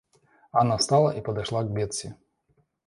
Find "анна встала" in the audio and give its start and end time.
0.51-1.11